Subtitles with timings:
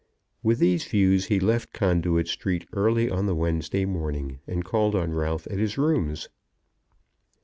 [0.41, 5.13] With these views he left Conduit Street early on the Wednesday morning, and called on
[5.13, 6.27] Ralph at his rooms.